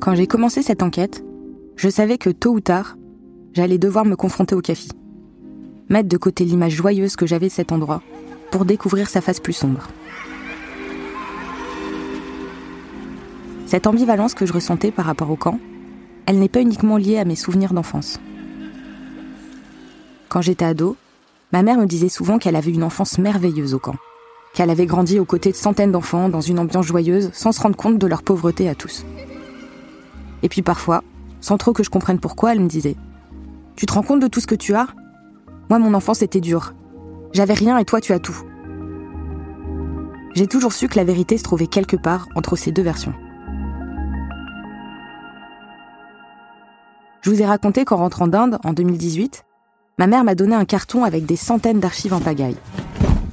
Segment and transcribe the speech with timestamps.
[0.00, 1.22] Quand j'ai commencé cette enquête,
[1.76, 2.96] je savais que tôt ou tard,
[3.52, 4.88] j'allais devoir me confronter au CAFI.
[5.90, 8.02] Mettre de côté l'image joyeuse que j'avais de cet endroit
[8.50, 9.88] pour découvrir sa face plus sombre.
[13.66, 15.60] Cette ambivalence que je ressentais par rapport au camp,
[16.24, 18.18] elle n'est pas uniquement liée à mes souvenirs d'enfance.
[20.30, 20.96] Quand j'étais ado,
[21.52, 23.96] ma mère me disait souvent qu'elle avait une enfance merveilleuse au camp,
[24.54, 27.76] qu'elle avait grandi aux côtés de centaines d'enfants dans une ambiance joyeuse sans se rendre
[27.76, 29.04] compte de leur pauvreté à tous.
[30.42, 31.02] Et puis parfois,
[31.40, 32.96] sans trop que je comprenne pourquoi, elle me disait
[33.76, 34.88] Tu te rends compte de tout ce que tu as?
[35.68, 36.74] Moi, mon enfance était dure.
[37.32, 38.36] J'avais rien et toi, tu as tout.
[40.34, 43.14] J'ai toujours su que la vérité se trouvait quelque part entre ces deux versions.
[47.22, 49.44] Je vous ai raconté qu'en rentrant d'Inde en 2018,
[49.98, 52.56] ma mère m'a donné un carton avec des centaines d'archives en pagaille,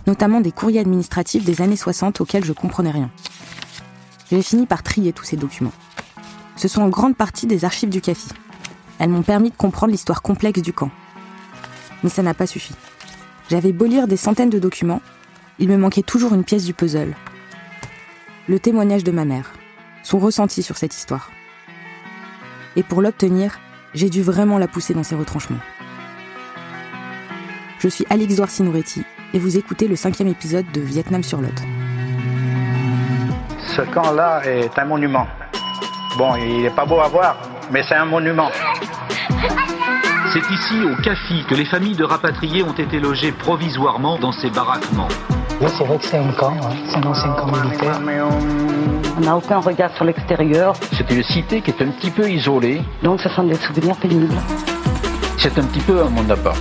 [0.08, 3.12] notamment des courriers administratifs des années 60 auxquels je comprenais rien.
[4.32, 5.74] J'ai fini par trier tous ces documents.
[6.55, 8.30] Ce sont en grande partie des archives du CAFI.
[8.99, 10.90] Elles m'ont permis de comprendre l'histoire complexe du camp.
[12.04, 12.74] Mais ça n'a pas suffi.
[13.49, 15.02] J'avais beau lire des centaines de documents,
[15.60, 17.16] il me manquait toujours une pièce du puzzle.
[18.48, 19.54] Le témoignage de ma mère,
[20.04, 21.32] son ressenti sur cette histoire.
[22.76, 23.60] Et pour l'obtenir,
[23.94, 25.60] j'ai dû vraiment la pousser dans ses retranchements.
[27.80, 29.04] Je suis Alix Douarcy-Nouretti
[29.38, 31.54] et vous écoutez le cinquième épisode de Vietnam sur Lot.
[33.76, 35.27] Ce camp-là est un monument.
[36.18, 37.38] Bon, il n'est pas beau à voir,
[37.71, 38.49] mais c'est un monument.
[40.34, 44.49] C'est ici, au CAFI, que les familles de rapatriés ont été logées provisoirement dans ces
[44.49, 45.08] baraquements.
[45.62, 46.76] Oui, c'est vrai que c'est un camp, hein.
[46.88, 48.02] c'est un ancien camp militaire.
[49.18, 52.82] On n'a aucun regard sur l'extérieur, C'est une cité qui est un petit peu isolée.
[53.04, 54.34] donc ce sont des souvenirs pénibles.
[55.38, 56.58] C'est un petit peu un monde à part.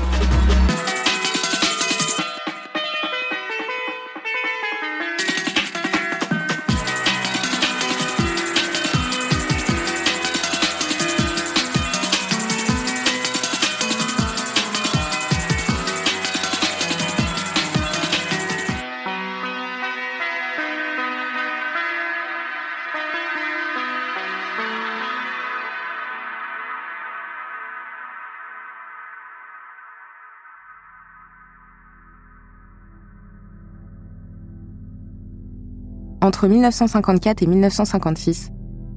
[36.27, 38.51] Entre 1954 et 1956,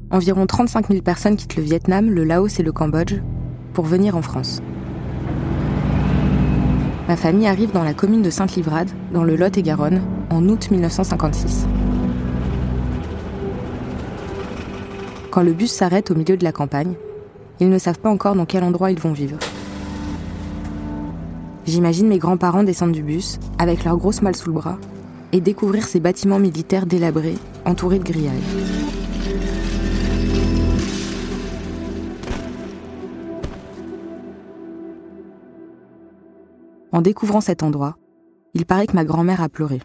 [0.09, 3.21] environ 35 000 personnes quittent le Vietnam, le Laos et le Cambodge
[3.73, 4.63] pour venir en France.
[7.07, 10.01] Ma famille arrive dans la commune de Sainte-Livrade, dans le Lot-et-Garonne,
[10.31, 11.67] en août 1956.
[15.29, 16.95] Quand le bus s'arrête au milieu de la campagne,
[17.59, 19.37] ils ne savent pas encore dans quel endroit ils vont vivre.
[21.67, 24.79] J'imagine mes grands-parents descendre du bus, avec leurs grosses malles sous le bras,
[25.31, 28.33] et découvrir ces bâtiments militaires délabrés, entourés de grillages.
[36.91, 37.97] En découvrant cet endroit,
[38.53, 39.79] il paraît que ma grand-mère a pleuré.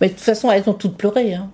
[0.00, 1.34] Mais de toute façon, elles ont toutes pleuré.
[1.34, 1.50] hein.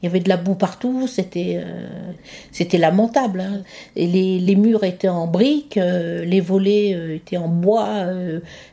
[0.00, 3.40] Il y avait de la boue partout, c'était euh, lamentable.
[3.40, 3.62] hein.
[3.96, 8.06] Les, les murs étaient en briques, euh, les volets euh, étaient en bois,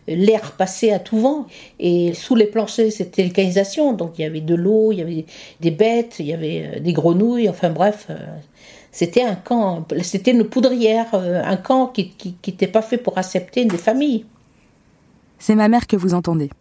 [0.08, 1.48] l'air passait à tout vent.
[1.80, 5.26] Et sous les planchers, c'était l'alcanisation, donc il y avait de l'eau, il y avait
[5.62, 8.08] des bêtes, il y avait des grenouilles, enfin bref.
[8.92, 12.14] c'était un camp, c'était une poudrière, un camp qui
[12.46, 14.26] n'était pas fait pour accepter des familles.
[15.40, 16.52] C'est ma mère que vous entendez.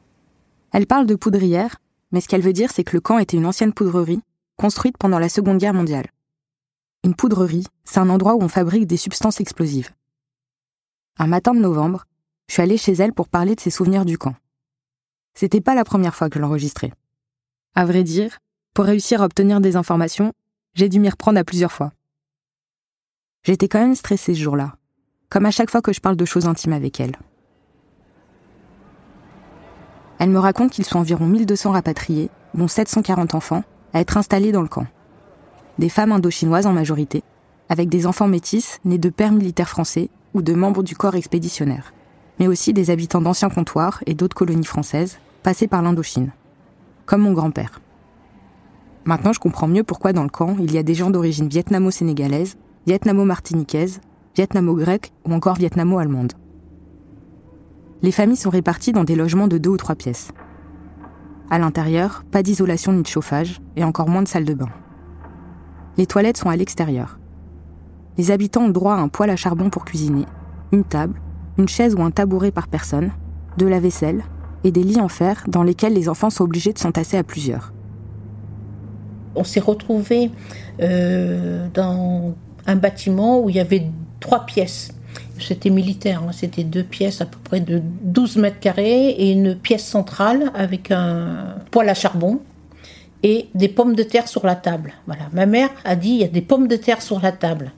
[0.73, 1.77] Elle parle de poudrière,
[2.13, 4.21] mais ce qu'elle veut dire, c'est que le camp était une ancienne poudrerie
[4.56, 6.06] construite pendant la Seconde Guerre mondiale.
[7.04, 9.91] Une poudrerie, c'est un endroit où on fabrique des substances explosives.
[11.19, 12.04] Un matin de novembre,
[12.48, 14.34] je suis allée chez elle pour parler de ses souvenirs du camp.
[15.34, 16.92] C'était pas la première fois que je l'enregistrais.
[17.75, 18.38] À vrai dire,
[18.72, 20.32] pour réussir à obtenir des informations,
[20.75, 21.92] j'ai dû m'y reprendre à plusieurs fois.
[23.42, 24.76] J'étais quand même stressée ce jour-là,
[25.28, 27.16] comme à chaque fois que je parle de choses intimes avec elle.
[30.19, 33.65] Elle me raconte qu'ils sont environ 1200 rapatriés, dont 740 enfants,
[33.95, 34.87] à être installés dans le camp.
[35.79, 37.23] Des femmes indochinoises en majorité,
[37.69, 41.95] avec des enfants métis nés de pères militaires français ou de membres du corps expéditionnaire,
[42.39, 46.33] mais aussi des habitants d'anciens comptoirs et d'autres colonies françaises passées par l'Indochine,
[47.07, 47.81] comme mon grand-père.
[49.05, 52.57] Maintenant, je comprends mieux pourquoi dans le camp, il y a des gens d'origine vietnamo-sénégalaise,
[52.87, 54.01] vietnamo-martiniquaise,
[54.35, 56.33] vietnamo-grecque ou encore vietnamo-allemande.
[58.03, 60.33] Les familles sont réparties dans des logements de deux ou trois pièces.
[61.51, 64.71] À l'intérieur, pas d'isolation ni de chauffage, et encore moins de salle de bain.
[65.97, 67.19] Les toilettes sont à l'extérieur.
[68.17, 70.27] Les habitants ont droit à un poêle à charbon pour cuisiner,
[70.73, 71.21] une table,
[71.59, 73.11] une chaise ou un tabouret par personne,
[73.59, 74.23] de la vaisselle
[74.65, 77.73] et des lits en fer dans lesquels les enfants sont obligés de s'entasser à plusieurs.
[79.37, 80.31] On s'est retrouvé
[80.81, 82.35] euh, dans
[82.67, 83.87] un bâtiment où il y avait
[84.21, 84.94] trois pièces.
[85.41, 86.33] C'était militaire, hein.
[86.33, 90.91] c'était deux pièces à peu près de 12 mètres carrés et une pièce centrale avec
[90.91, 92.41] un poêle à charbon
[93.25, 94.92] et des pommes de terre sur la table.
[95.33, 97.72] Ma mère a dit il y a des pommes de terre sur la table.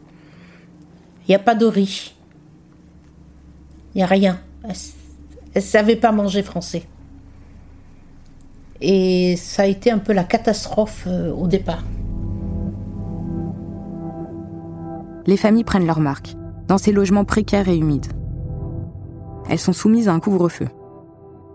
[1.26, 2.14] Il n'y a pas de riz.
[3.94, 4.38] Il n'y a rien.
[4.64, 4.74] Elle
[5.54, 6.84] ne savait pas manger français.
[8.80, 11.84] Et ça a été un peu la catastrophe euh, au départ.
[15.26, 16.36] Les familles prennent leur marque,
[16.68, 18.12] dans ces logements précaires et humides.
[19.48, 20.66] Elles sont soumises à un couvre-feu.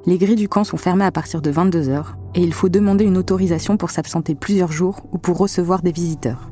[0.05, 3.05] Les grilles du camp sont fermées à partir de 22 heures et il faut demander
[3.05, 6.49] une autorisation pour s'absenter plusieurs jours ou pour recevoir des visiteurs.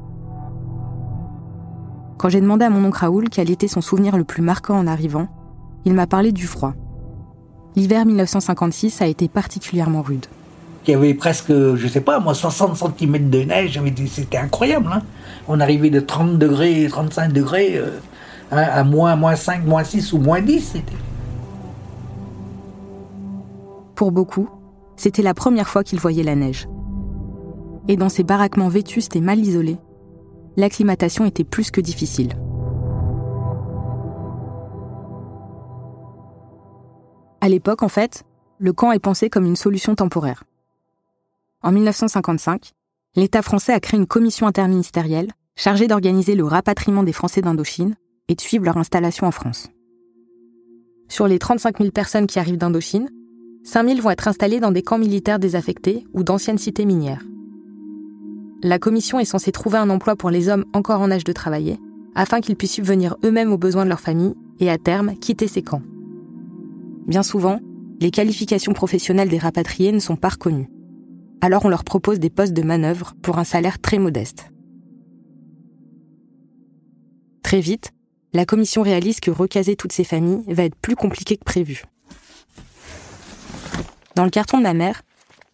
[2.17, 4.87] Quand j'ai demandé à mon oncle Raoul quel était son souvenir le plus marquant en
[4.87, 5.27] arrivant,
[5.85, 6.73] il m'a parlé du froid.
[7.75, 10.25] L'hiver 1956 a été particulièrement rude.
[10.87, 14.89] Il y avait presque, je sais pas, moi, 60 cm de neige, c'était incroyable.
[14.91, 15.03] Hein.
[15.47, 17.99] On arrivait de 30 degrés, 35 degrés euh,
[18.51, 20.77] à moins, moins 5, moins 6 ou moins 10.
[23.95, 24.49] Pour beaucoup,
[24.95, 26.67] c'était la première fois qu'ils voyaient la neige.
[27.87, 29.77] Et dans ces baraquements vétustes et mal isolés,
[30.57, 32.33] l'acclimatation était plus que difficile.
[37.41, 38.23] À l'époque, en fait,
[38.57, 40.43] le camp est pensé comme une solution temporaire.
[41.61, 42.71] En 1955,
[43.15, 47.95] l'État français a créé une commission interministérielle chargée d'organiser le rapatriement des Français d'Indochine
[48.29, 49.69] et de suivre leur installation en France.
[51.09, 53.09] Sur les 35 000 personnes qui arrivent d'Indochine,
[53.63, 57.25] 5 000 vont être installés dans des camps militaires désaffectés ou d'anciennes cités minières.
[58.61, 61.79] La commission est censée trouver un emploi pour les hommes encore en âge de travailler,
[62.15, 65.61] afin qu'ils puissent subvenir eux-mêmes aux besoins de leur famille et à terme quitter ces
[65.61, 65.81] camps.
[67.07, 67.59] Bien souvent,
[67.99, 70.69] les qualifications professionnelles des rapatriés ne sont pas reconnues.
[71.41, 74.51] Alors on leur propose des postes de manœuvre pour un salaire très modeste.
[77.43, 77.93] Très vite,
[78.33, 81.83] la commission réalise que recaser toutes ces familles va être plus compliqué que prévu.
[84.15, 85.01] Dans le carton de ma mère,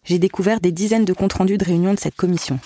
[0.04, 2.58] j'ai découvert des dizaines de comptes rendus de réunions de cette commission.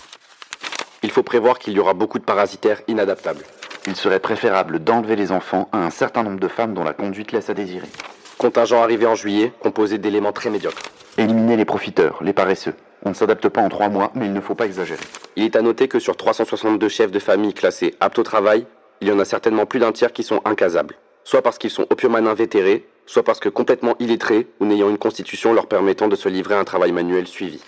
[1.02, 3.44] Il faut prévoir qu'il y aura beaucoup de parasitaires inadaptables.
[3.86, 7.32] Il serait préférable d'enlever les enfants à un certain nombre de femmes dont la conduite
[7.32, 7.88] laisse à désirer.
[8.36, 10.82] Contingent arrivé en juillet, composé d'éléments très médiocres.
[11.16, 12.74] Éliminer les profiteurs, les paresseux.
[13.04, 15.00] On ne s'adapte pas en trois mois, mais il ne faut pas exagérer.
[15.36, 18.66] Il est à noter que sur 362 chefs de famille classés aptes au travail,
[19.00, 20.96] il y en a certainement plus d'un tiers qui sont incasables.
[21.24, 25.52] Soit parce qu'ils sont opiumans invétérés, soit parce que complètement illettrés ou n'ayant une constitution
[25.52, 27.60] leur permettant de se livrer à un travail manuel suivi.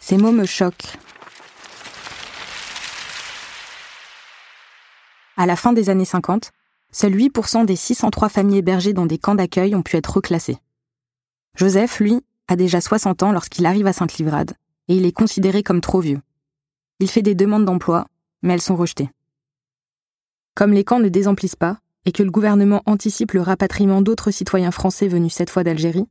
[0.00, 0.96] Ces mots me choquent.
[5.36, 6.50] À la fin des années 50,
[6.92, 10.58] seuls 8% des 603 familles hébergées dans des camps d'accueil ont pu être reclassées.
[11.56, 14.52] Joseph, lui, a déjà 60 ans lorsqu'il arrive à Sainte-Livrade,
[14.88, 16.20] et il est considéré comme trop vieux.
[17.00, 18.06] Il fait des demandes d'emploi,
[18.42, 19.10] mais elles sont rejetées.
[20.56, 24.70] Comme les camps ne désemplissent pas, et que le gouvernement anticipe le rapatriement d'autres citoyens
[24.70, 26.08] français venus cette fois d'Algérie,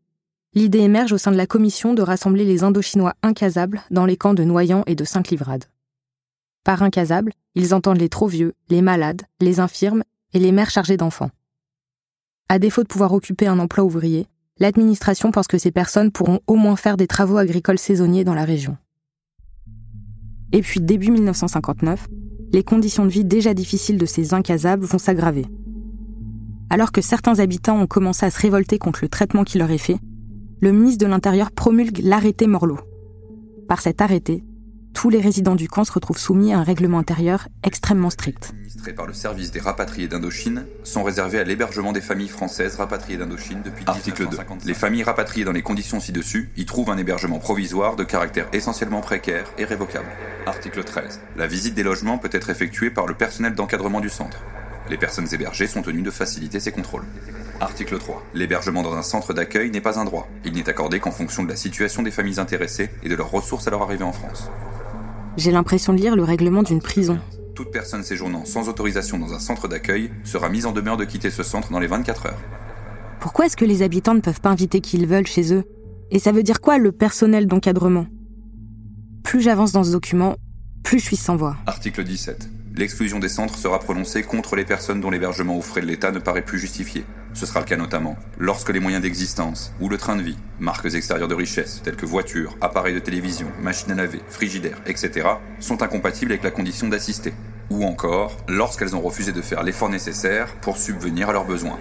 [0.54, 4.36] l'idée émerge au sein de la commission de rassembler les Indochinois incasables dans les camps
[4.36, 5.66] de Noyant et de Sainte-Livrade.
[6.64, 10.04] Par incasables, ils entendent les trop vieux, les malades, les infirmes
[10.34, 11.32] et les mères chargées d'enfants.
[12.48, 14.28] À défaut de pouvoir occuper un emploi ouvrier,
[14.60, 18.46] l'administration pense que ces personnes pourront au moins faire des travaux agricoles saisonniers dans la
[18.46, 18.78] région.
[20.52, 22.06] Et puis début 1959,
[22.56, 25.46] les conditions de vie déjà difficiles de ces incasables vont s'aggraver.
[26.70, 29.78] Alors que certains habitants ont commencé à se révolter contre le traitement qui leur est
[29.78, 29.98] fait,
[30.62, 32.80] le ministre de l'Intérieur promulgue l'arrêté Morlot.
[33.68, 34.46] Par cet arrêté,
[34.96, 38.54] tous les résidents du camp se retrouvent soumis à un règlement intérieur extrêmement strict.
[38.54, 43.18] Administrés par le service des rapatriés d'Indochine sont réservés à l'hébergement des familles françaises rapatriées
[43.18, 44.38] d'Indochine depuis Article 2.
[44.66, 49.02] Les familles rapatriées dans les conditions ci-dessus y trouvent un hébergement provisoire de caractère essentiellement
[49.02, 50.08] précaire et révocable.
[50.46, 51.20] Article 13.
[51.36, 54.40] La visite des logements peut être effectuée par le personnel d'encadrement du centre.
[54.90, 57.06] Les personnes hébergées sont tenues de faciliter ces contrôles.
[57.60, 58.24] Article 3.
[58.34, 60.30] L'hébergement dans un centre d'accueil n'est pas un droit.
[60.46, 63.68] Il n'est accordé qu'en fonction de la situation des familles intéressées et de leurs ressources
[63.68, 64.50] à leur arrivée en France.
[65.38, 67.20] J'ai l'impression de lire le règlement d'une prison.
[67.56, 71.30] Toute personne séjournant sans autorisation dans un centre d'accueil sera mise en demeure de quitter
[71.30, 72.42] ce centre dans les 24 heures.
[73.20, 75.64] Pourquoi est-ce que les habitants ne peuvent pas inviter qui ils veulent chez eux?
[76.12, 78.08] Et ça veut dire quoi le personnel d'encadrement?
[79.24, 80.36] Plus j'avance dans ce document,
[80.84, 81.58] plus je suis sans voix.
[81.66, 82.50] Article 17
[82.82, 86.20] l'exclusion des centres sera prononcée contre les personnes dont l'hébergement aux frais de l'État ne
[86.20, 87.06] paraît plus justifié.
[87.34, 90.94] Ce sera le cas notamment lorsque les moyens d'existence ou le train de vie, marques
[90.94, 95.28] extérieures de richesse telles que voitures, appareils de télévision, machines à laver, frigidaires, etc.,
[95.60, 97.34] sont incompatibles avec la condition d'assister.
[97.70, 101.78] Ou encore lorsqu'elles ont refusé de faire l'effort nécessaire pour subvenir à leurs besoins.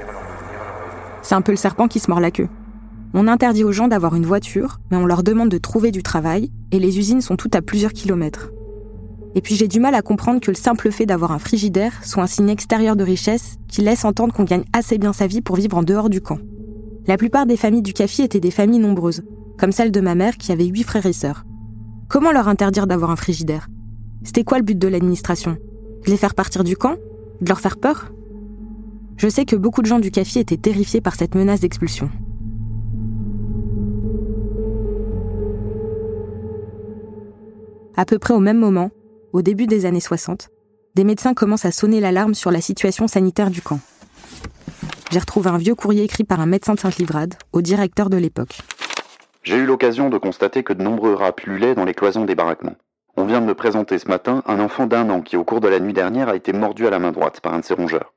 [1.22, 2.48] C'est un peu le serpent qui se mord la queue.
[3.14, 6.50] On interdit aux gens d'avoir une voiture, mais on leur demande de trouver du travail,
[6.72, 8.50] et les usines sont toutes à plusieurs kilomètres.
[9.36, 12.22] Et puis j'ai du mal à comprendre que le simple fait d'avoir un frigidaire soit
[12.22, 15.56] un signe extérieur de richesse qui laisse entendre qu'on gagne assez bien sa vie pour
[15.56, 16.38] vivre en dehors du camp.
[17.06, 19.24] La plupart des familles du CAFI étaient des familles nombreuses,
[19.58, 21.44] comme celle de ma mère qui avait huit frères et sœurs.
[22.08, 23.68] Comment leur interdire d'avoir un frigidaire?
[24.22, 25.56] C'était quoi le but de l'administration?
[26.04, 26.96] De les faire partir du camp?
[27.40, 28.12] De leur faire peur?
[29.16, 32.08] Je sais que beaucoup de gens du CAFI étaient terrifiés par cette menace d'expulsion.
[37.96, 38.90] À peu près au même moment,
[39.34, 40.48] au début des années 60,
[40.94, 43.80] des médecins commencent à sonner l'alarme sur la situation sanitaire du camp.
[45.10, 48.60] J'ai retrouvé un vieux courrier écrit par un médecin de Sainte-Livrade au directeur de l'époque.
[49.42, 52.76] J'ai eu l'occasion de constater que de nombreux rats pullulaient dans les cloisons des baraquements.
[53.16, 55.68] On vient de me présenter ce matin un enfant d'un an qui, au cours de
[55.68, 58.14] la nuit dernière, a été mordu à la main droite par un de ces rongeurs.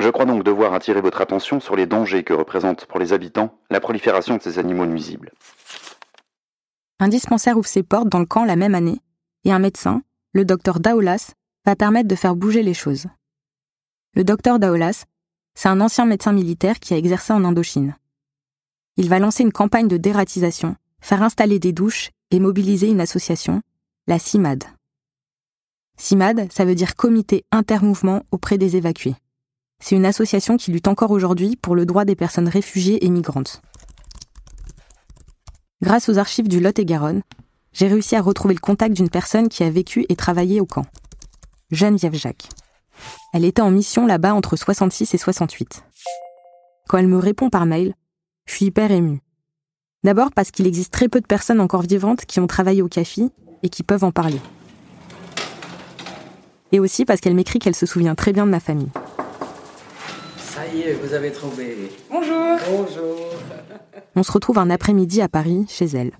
[0.00, 3.58] Je crois donc devoir attirer votre attention sur les dangers que représente pour les habitants
[3.70, 5.32] la prolifération de ces animaux nuisibles.
[7.00, 9.00] Un dispensaire ouvre ses portes dans le camp la même année
[9.44, 11.32] et un médecin, le docteur Daoulas,
[11.64, 13.06] va permettre de faire bouger les choses.
[14.14, 15.04] Le docteur Daoulas,
[15.54, 17.96] c'est un ancien médecin militaire qui a exercé en Indochine.
[18.96, 23.62] Il va lancer une campagne de dératisation, faire installer des douches et mobiliser une association,
[24.06, 24.64] la CIMAD.
[25.96, 29.16] CIMAD, ça veut dire Comité Intermouvement auprès des évacués.
[29.80, 33.62] C'est une association qui lutte encore aujourd'hui pour le droit des personnes réfugiées et migrantes.
[35.82, 37.22] Grâce aux archives du Lot-et-Garonne,
[37.78, 40.84] j'ai réussi à retrouver le contact d'une personne qui a vécu et travaillé au camp.
[41.70, 42.48] Geneviève Jacques.
[43.32, 45.84] Elle était en mission là-bas entre 66 et 68.
[46.88, 47.94] Quand elle me répond par mail,
[48.46, 49.20] je suis hyper émue.
[50.02, 53.30] D'abord parce qu'il existe très peu de personnes encore vivantes qui ont travaillé au CAFI
[53.62, 54.40] et qui peuvent en parler.
[56.72, 58.90] Et aussi parce qu'elle m'écrit qu'elle se souvient très bien de ma famille.
[60.36, 61.92] Ça y est, vous avez trouvé.
[62.10, 62.58] Bonjour.
[62.72, 63.16] Bonjour.
[64.16, 66.10] On se retrouve un après-midi à Paris, chez elle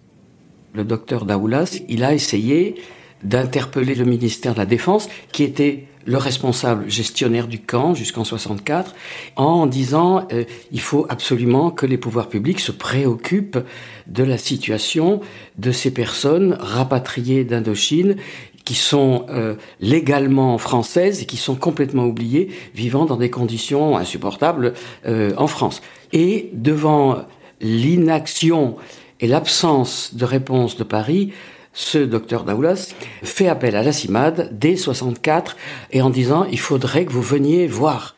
[0.74, 2.76] le docteur Daoulas, il a essayé
[3.22, 8.94] d'interpeller le ministère de la Défense, qui était le responsable gestionnaire du camp jusqu'en 64,
[9.36, 13.58] en disant euh, il faut absolument que les pouvoirs publics se préoccupent
[14.06, 15.20] de la situation
[15.58, 18.16] de ces personnes rapatriées d'Indochine
[18.64, 24.74] qui sont euh, légalement françaises et qui sont complètement oubliées, vivant dans des conditions insupportables
[25.06, 25.82] euh, en France.
[26.12, 27.24] Et devant
[27.60, 28.76] l'inaction
[29.20, 31.32] et l'absence de réponse de Paris,
[31.72, 35.56] ce docteur Daoulas fait appel à la CIMAD dès 64
[35.92, 38.16] et en disant il faudrait que vous veniez voir.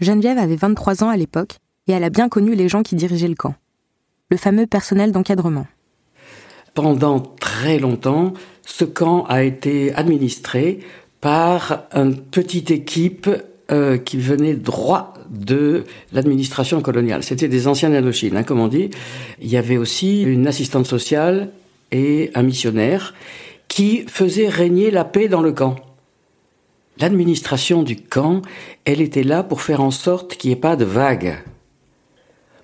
[0.00, 1.56] Geneviève avait 23 ans à l'époque
[1.86, 3.54] et elle a bien connu les gens qui dirigeaient le camp.
[4.30, 5.66] Le fameux personnel d'encadrement.
[6.74, 10.80] Pendant très longtemps, ce camp a été administré
[11.20, 13.28] par une petite équipe
[13.70, 17.22] euh, qui venait droit de l'administration coloniale.
[17.22, 18.88] C'était des anciens Indochine, hein, comme on dit.
[19.42, 21.50] Il y avait aussi une assistante sociale
[21.92, 23.14] et un missionnaire
[23.68, 25.76] qui faisaient régner la paix dans le camp.
[26.98, 28.42] L'administration du camp,
[28.86, 31.36] elle était là pour faire en sorte qu'il n'y ait pas de vagues.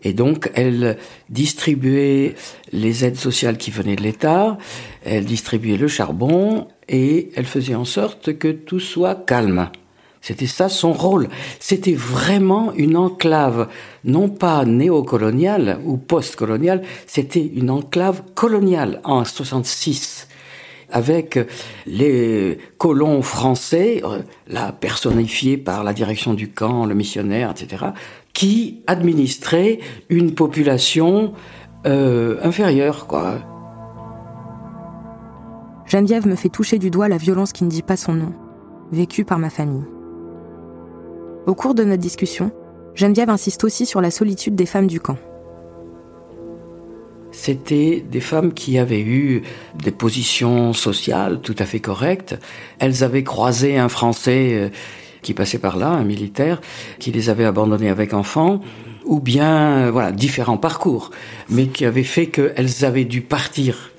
[0.02, 0.96] Et donc, elle
[1.28, 2.34] distribuait
[2.72, 4.58] les aides sociales qui venaient de l'État,
[5.04, 9.70] elle distribuait le charbon, et elle faisait en sorte que tout soit calme.
[10.24, 11.28] C'était ça son rôle.
[11.60, 13.68] C'était vraiment une enclave,
[14.04, 20.26] non pas néocoloniale ou post-coloniale, c'était une enclave coloniale en 66
[20.90, 21.38] avec
[21.86, 27.86] les colons français, euh, là personnifiés par la direction du camp, le missionnaire, etc.,
[28.32, 31.34] qui administraient une population
[31.86, 33.34] euh, inférieure, quoi.
[35.86, 38.32] Geneviève me fait toucher du doigt la violence qui ne dit pas son nom,
[38.90, 39.84] vécue par ma famille.
[41.46, 42.52] Au cours de notre discussion,
[42.94, 45.18] Geneviève insiste aussi sur la solitude des femmes du camp.
[47.32, 49.42] C'était des femmes qui avaient eu
[49.74, 52.38] des positions sociales tout à fait correctes.
[52.78, 54.68] Elles avaient croisé un Français euh,
[55.20, 56.62] qui passait par là, un militaire,
[56.98, 58.60] qui les avait abandonnées avec enfants,
[59.04, 61.10] ou bien, euh, voilà, différents parcours,
[61.50, 63.90] mais qui avaient fait qu'elles avaient dû partir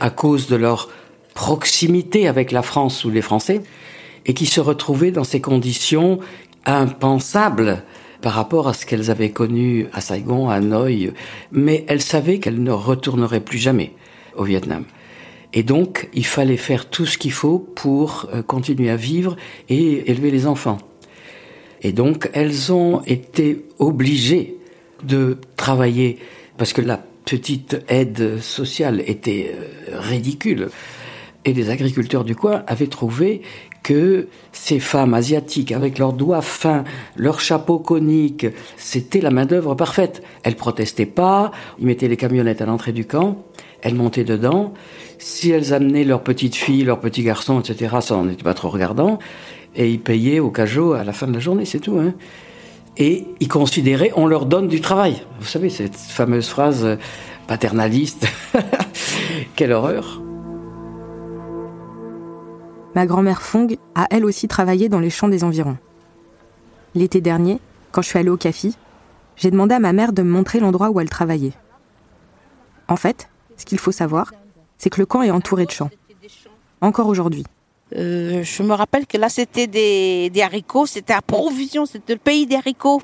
[0.00, 0.90] à cause de leur
[1.32, 3.62] proximité avec la France ou les Français,
[4.26, 6.18] et qui se retrouvaient dans ces conditions
[6.66, 7.82] impensable
[8.20, 11.12] par rapport à ce qu'elles avaient connu à Saigon, à Hanoï,
[11.52, 13.92] mais elles savaient qu'elles ne retourneraient plus jamais
[14.36, 14.84] au Vietnam.
[15.52, 19.36] Et donc, il fallait faire tout ce qu'il faut pour euh, continuer à vivre
[19.68, 20.78] et élever les enfants.
[21.82, 24.56] Et donc, elles ont été obligées
[25.02, 26.18] de travailler
[26.56, 30.68] parce que la petite aide sociale était euh, ridicule.
[31.44, 33.40] Et les agriculteurs du coin avaient trouvé
[33.82, 36.84] que ces femmes asiatiques, avec leurs doigts fins,
[37.16, 38.46] leurs chapeaux coniques,
[38.76, 40.22] c'était la main-d'œuvre parfaite.
[40.42, 43.44] Elles protestaient pas, ils mettaient les camionnettes à l'entrée du camp,
[43.82, 44.74] elles montaient dedans.
[45.18, 48.68] Si elles amenaient leurs petites filles, leurs petits garçons, etc., ça n'en était pas trop
[48.68, 49.18] regardant.
[49.76, 51.98] Et ils payaient au cajot à la fin de la journée, c'est tout.
[51.98, 52.14] Hein.
[52.96, 55.22] Et ils considéraient, on leur donne du travail.
[55.38, 56.98] Vous savez, cette fameuse phrase
[57.46, 58.26] paternaliste.
[59.56, 60.20] Quelle horreur.
[62.94, 65.78] Ma grand-mère Fong a elle aussi travaillé dans les champs des environs.
[66.94, 67.60] L'été dernier,
[67.92, 68.76] quand je suis allée au CAFI,
[69.36, 71.52] j'ai demandé à ma mère de me montrer l'endroit où elle travaillait.
[72.88, 74.32] En fait, ce qu'il faut savoir,
[74.76, 75.90] c'est que le camp est entouré de champs.
[76.80, 77.44] Encore aujourd'hui.
[77.96, 82.46] Euh, je me rappelle que là, c'était des haricots, c'était à provision, c'était le pays
[82.46, 83.02] des haricots.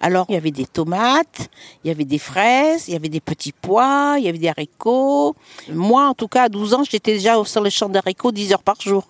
[0.00, 1.48] Alors, il y avait des tomates,
[1.84, 4.48] il y avait des fraises, il y avait des petits pois, il y avait des
[4.48, 5.34] haricots.
[5.72, 8.62] Moi, en tout cas, à 12 ans, j'étais déjà sur le champ d'haricots 10 heures
[8.62, 9.06] par jour.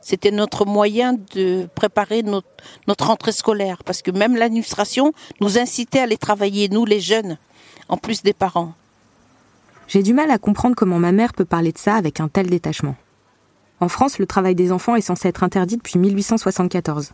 [0.00, 2.48] C'était notre moyen de préparer notre,
[2.86, 7.38] notre rentrée scolaire, parce que même l'administration nous incitait à aller travailler, nous les jeunes,
[7.88, 8.74] en plus des parents.
[9.88, 12.48] J'ai du mal à comprendre comment ma mère peut parler de ça avec un tel
[12.48, 12.94] détachement.
[13.80, 17.12] En France, le travail des enfants est censé être interdit depuis 1874.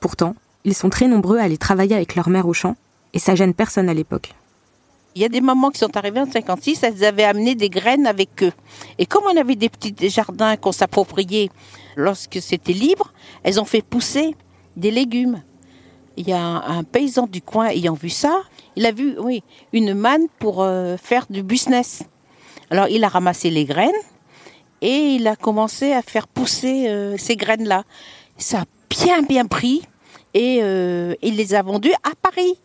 [0.00, 0.34] Pourtant,
[0.64, 2.76] ils sont très nombreux à aller travailler avec leur mère au champ,
[3.12, 4.34] et ça gêne personne à l'époque.
[5.14, 8.06] Il y a des mamans qui sont arrivées en 56, elles avaient amené des graines
[8.06, 8.52] avec eux.
[8.98, 11.50] Et comme on avait des petits jardins qu'on s'appropriait
[11.94, 13.12] lorsque c'était libre,
[13.44, 14.34] elles ont fait pousser
[14.76, 15.42] des légumes.
[16.16, 18.40] Il y a un, paysan du coin ayant vu ça,
[18.74, 22.02] il a vu, oui, une manne pour euh, faire du business.
[22.70, 23.90] Alors il a ramassé les graines
[24.80, 27.84] et il a commencé à faire pousser euh, ces graines-là.
[28.36, 29.82] Ça a bien bien pris
[30.34, 32.58] et euh, il les a vendus à Paris.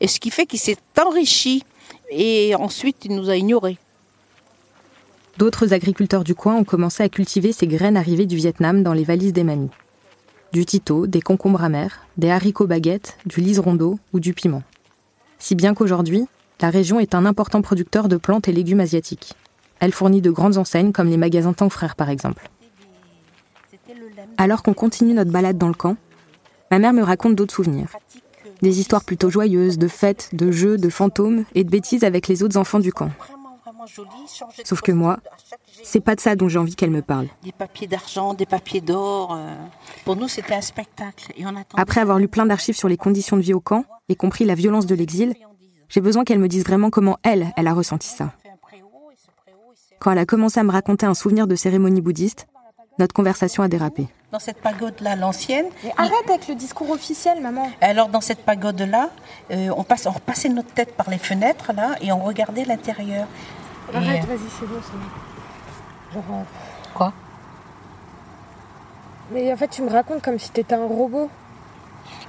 [0.00, 1.64] Et ce qui fait qu'il s'est enrichi
[2.10, 3.78] et ensuite il nous a ignorés.
[5.36, 9.04] D'autres agriculteurs du coin ont commencé à cultiver ces graines arrivées du Vietnam dans les
[9.04, 9.70] valises des mamies.
[10.52, 14.62] Du tito, des concombres amers, des haricots baguettes, du liserondeau ou du piment.
[15.38, 16.26] Si bien qu'aujourd'hui,
[16.62, 19.34] la région est un important producteur de plantes et légumes asiatiques.
[19.78, 22.48] Elle fournit de grandes enseignes comme les magasins Tang Frères par exemple.
[24.38, 25.96] Alors qu'on continue notre balade dans le camp,
[26.70, 27.88] ma mère me raconte d'autres souvenirs.
[28.62, 32.42] Des histoires plutôt joyeuses, de fêtes, de jeux, de fantômes et de bêtises avec les
[32.42, 33.10] autres enfants du camp.
[34.64, 35.18] Sauf que moi,
[35.82, 37.28] c'est pas de ça dont j'ai envie qu'elle me parle.
[37.42, 39.34] Des papiers d'argent, des papiers d'or.
[39.36, 39.54] Euh,
[40.04, 41.32] pour nous, c'était un spectacle.
[41.76, 44.54] Après avoir lu plein d'archives sur les conditions de vie au camp, y compris la
[44.54, 45.34] violence de l'exil,
[45.88, 48.32] j'ai besoin qu'elle me dise vraiment comment elle, elle a ressenti ça.
[50.00, 52.46] Quand elle a commencé à me raconter un souvenir de cérémonie bouddhiste,
[52.98, 54.08] notre conversation a dérapé.
[54.32, 55.66] Dans cette pagode-là, l'ancienne.
[55.96, 57.70] Arrête avec le discours officiel, maman.
[57.80, 59.10] Alors, dans cette pagode-là,
[59.52, 63.28] euh, on, passe, on repassait notre tête par les fenêtres, là, et on regardait l'intérieur.
[63.94, 66.22] Arrête, vas-y, c'est bon, c'est bon.
[66.22, 66.44] Genre,
[66.92, 67.12] Quoi?
[69.30, 71.30] Mais en fait, tu me racontes comme si t'étais un robot.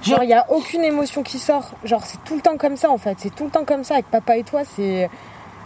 [0.02, 1.72] Genre, il n'y a aucune émotion qui sort.
[1.82, 3.16] Genre, c'est tout le temps comme ça, en fait.
[3.18, 4.62] C'est tout le temps comme ça avec papa et toi.
[4.64, 5.10] C'est.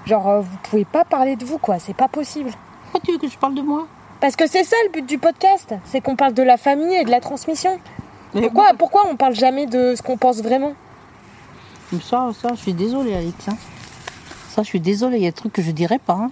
[0.06, 1.78] Genre, euh, vous pouvez pas parler de vous, quoi.
[1.78, 2.50] C'est pas possible.
[2.84, 3.86] Pourquoi tu veux que je parle de moi?
[4.22, 5.74] Parce que c'est ça le but du podcast.
[5.84, 7.80] C'est qu'on parle de la famille et de la transmission.
[8.30, 10.74] pourquoi, pourquoi on parle jamais de ce qu'on pense vraiment?
[12.00, 13.48] Ça, ça, je suis désolée, Alex.
[13.48, 13.56] Hein.
[14.48, 15.16] Ça, je suis désolée.
[15.16, 16.12] Il y a des trucs que je dirais pas.
[16.12, 16.30] Hein.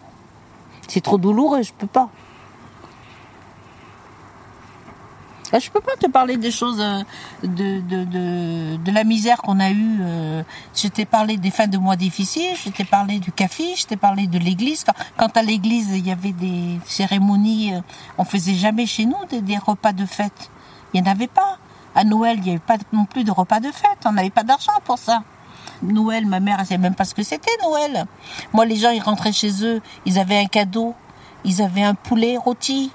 [0.86, 2.10] C'est trop douloureux, je peux pas.
[5.58, 7.02] Je peux pas te parler des choses euh,
[7.42, 9.98] de, de, de, de la misère qu'on a eue.
[10.00, 10.42] Euh.
[10.74, 13.96] Je t'ai parlé des fins de mois difficiles, je t'ai parlé du café, je t'ai
[13.96, 14.84] parlé de l'église.
[15.16, 17.80] Quand, à l'église, il y avait des cérémonies, euh,
[18.16, 20.50] on faisait jamais chez nous des, repas de fête.
[20.94, 21.58] Il n'y en avait pas.
[21.94, 23.98] À Noël, il n'y avait pas non plus de repas de fête.
[24.04, 25.24] On n'avait pas d'argent pour ça.
[25.82, 28.06] Noël, ma mère, elle savait même pas ce que c'était Noël.
[28.52, 30.94] Moi, les gens, ils rentraient chez eux, ils avaient un cadeau,
[31.44, 32.92] ils avaient un poulet rôti,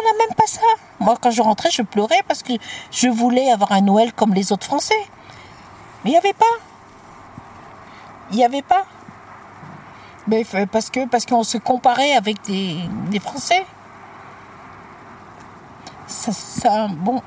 [0.00, 0.60] on n'a même pas ça.
[0.98, 2.52] Moi, quand je rentrais, je pleurais parce que
[2.90, 5.02] je voulais avoir un Noël comme les autres Français.
[6.04, 6.46] Mais il n'y avait pas.
[8.30, 8.84] Il n'y avait pas.
[10.26, 13.66] Mais parce que parce qu'on se comparait avec des, Français.
[16.06, 17.22] Ça, ça, bon.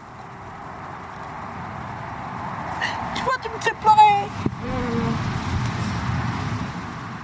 [3.16, 4.28] Tu vois, tu me fais pleurer.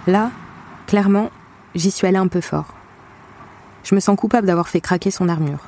[0.07, 0.31] Là,
[0.87, 1.29] clairement,
[1.75, 2.65] j'y suis allée un peu fort.
[3.83, 5.65] Je me sens coupable d'avoir fait craquer son armure.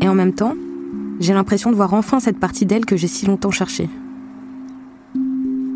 [0.00, 0.54] Et en même temps,
[1.20, 3.88] j'ai l'impression de voir enfin cette partie d'elle que j'ai si longtemps cherchée.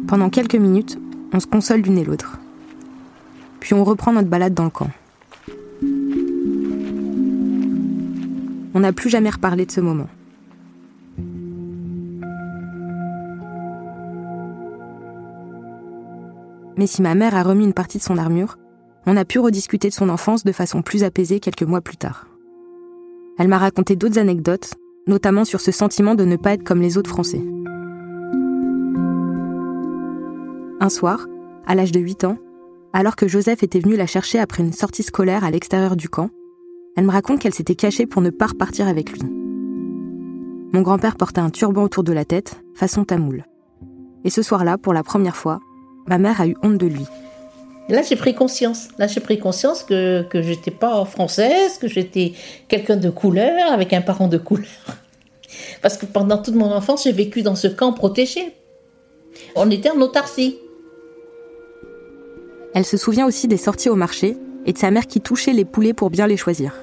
[0.06, 0.98] Pendant quelques minutes,
[1.32, 2.38] on se console l'une et l'autre.
[3.60, 4.90] Puis on reprend notre balade dans le camp.
[8.74, 10.08] On n'a plus jamais reparlé de ce moment.
[16.76, 18.56] Mais si ma mère a remis une partie de son armure,
[19.06, 22.26] on a pu rediscuter de son enfance de façon plus apaisée quelques mois plus tard.
[23.38, 24.74] Elle m'a raconté d'autres anecdotes,
[25.06, 27.42] notamment sur ce sentiment de ne pas être comme les autres Français.
[30.80, 31.26] Un soir,
[31.66, 32.38] à l'âge de 8 ans,
[32.92, 36.30] alors que Joseph était venu la chercher après une sortie scolaire à l'extérieur du camp,
[36.96, 39.22] elle me raconte qu'elle s'était cachée pour ne pas repartir avec lui.
[40.72, 43.44] Mon grand-père portait un turban autour de la tête, façon tamoul.
[44.24, 45.60] Et ce soir-là, pour la première fois,
[46.06, 47.06] ma mère a eu honte de lui.
[47.90, 48.88] Là, j'ai pris conscience.
[48.98, 52.32] Là, j'ai pris conscience que, que j'étais pas française, que j'étais
[52.68, 54.66] quelqu'un de couleur, avec un parent de couleur.
[55.82, 58.54] Parce que pendant toute mon enfance, j'ai vécu dans ce camp protégé.
[59.56, 60.58] On était en autarcie.
[62.74, 65.64] Elle se souvient aussi des sorties au marché et de sa mère qui touchait les
[65.64, 66.74] poulets pour bien les choisir.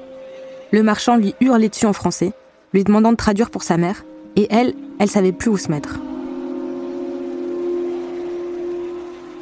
[0.71, 2.33] Le marchand lui hurlait dessus en français,
[2.73, 4.03] lui demandant de traduire pour sa mère,
[4.35, 5.99] et elle, elle savait plus où se mettre.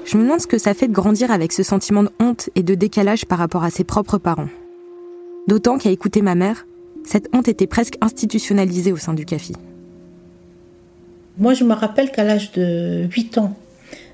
[0.05, 2.61] Je me demande ce que ça fait de grandir avec ce sentiment de honte et
[2.61, 4.49] de décalage par rapport à ses propres parents.
[5.47, 6.67] D'autant qu'à écouter ma mère,
[7.03, 9.53] cette honte était presque institutionnalisée au sein du CAFI.
[11.39, 13.57] Moi, je me rappelle qu'à l'âge de 8 ans,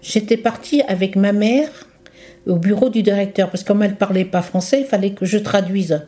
[0.01, 1.69] j'étais partie avec ma mère
[2.47, 5.25] au bureau du directeur, parce que comme elle ne parlait pas français, il fallait que
[5.25, 6.01] je traduise.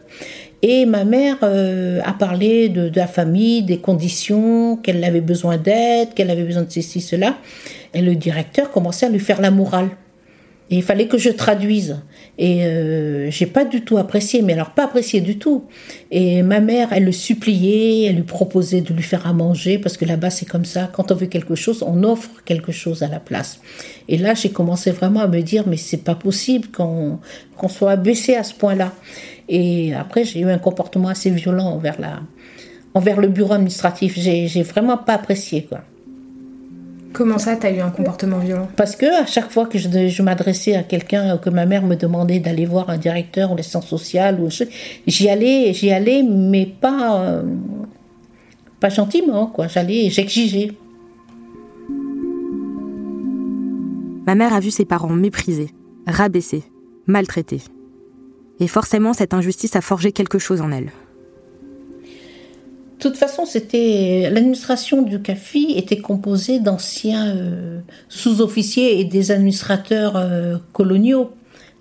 [0.65, 6.13] Et ma mère euh, a parlé de, la famille, des conditions, qu'elle avait besoin d'aide,
[6.13, 7.35] qu'elle avait besoin de ceci, cela.
[7.93, 9.89] Et le directeur commençait à lui faire la morale.
[10.69, 11.97] Et il fallait que je traduise.
[12.37, 15.65] Et euh, j'ai pas du tout apprécié, mais alors pas apprécié du tout.
[16.11, 19.97] Et ma mère, elle le suppliait, elle lui proposait de lui faire à manger, parce
[19.97, 23.09] que là-bas c'est comme ça, quand on veut quelque chose, on offre quelque chose à
[23.09, 23.59] la place.
[24.07, 27.19] Et là, j'ai commencé vraiment à me dire, mais c'est pas possible qu'on
[27.55, 28.93] qu'on soit abaissé à ce point-là.
[29.49, 32.21] Et après, j'ai eu un comportement assez violent envers, la,
[32.93, 34.17] envers le bureau administratif.
[34.17, 35.81] J'ai vraiment pas apprécié, quoi.
[37.13, 38.67] Comment ça, tu as eu un comportement violent?
[38.75, 41.95] Parce que à chaque fois que je, je m'adressais à quelqu'un, que ma mère me
[41.95, 44.49] demandait d'aller voir un directeur ou l'assistant social, ou
[45.05, 47.43] j'y allais, j'y allais, mais pas, euh,
[48.79, 49.67] pas gentiment, quoi.
[49.67, 50.71] J'allais, j'exigeais.
[54.25, 55.69] Ma mère a vu ses parents méprisés,
[56.07, 56.63] rabaissés,
[57.05, 57.61] maltraités.
[58.63, 60.85] Et forcément, cette injustice a forgé quelque chose en elle.
[62.05, 70.15] De toute façon, c'était l'administration du CAFI était composée d'anciens euh, sous-officiers et des administrateurs
[70.15, 71.31] euh, coloniaux.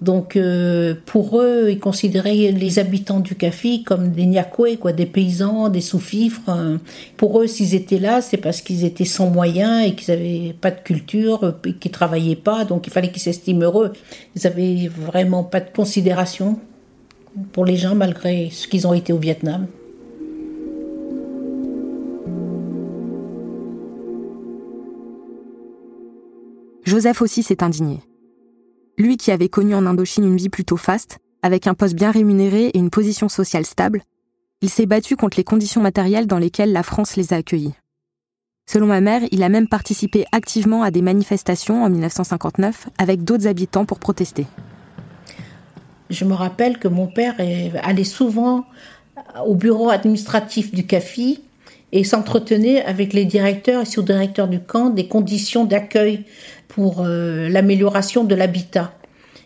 [0.00, 5.06] Donc, euh, pour eux, ils considéraient les habitants du CAFI comme des Nyakwe, quoi, des
[5.06, 6.80] paysans, des sous-fifres.
[7.16, 10.72] Pour eux, s'ils étaient là, c'est parce qu'ils étaient sans moyens et qu'ils n'avaient pas
[10.72, 12.64] de culture, qu'ils travaillaient pas.
[12.64, 13.92] Donc, il fallait qu'ils s'estiment heureux.
[14.34, 16.58] Ils avaient vraiment pas de considération
[17.52, 19.66] pour les gens malgré ce qu'ils ont été au Vietnam.
[26.84, 28.00] Joseph aussi s'est indigné.
[28.98, 32.66] Lui qui avait connu en Indochine une vie plutôt faste, avec un poste bien rémunéré
[32.66, 34.02] et une position sociale stable,
[34.60, 37.74] il s'est battu contre les conditions matérielles dans lesquelles la France les a accueillis.
[38.70, 43.48] Selon ma mère, il a même participé activement à des manifestations en 1959 avec d'autres
[43.48, 44.46] habitants pour protester.
[46.12, 47.34] Je me rappelle que mon père
[47.82, 48.66] allait souvent
[49.46, 51.40] au bureau administratif du CAFI
[51.92, 56.24] et s'entretenait avec les directeurs et sous-directeurs du camp des conditions d'accueil
[56.68, 58.92] pour euh, l'amélioration de l'habitat.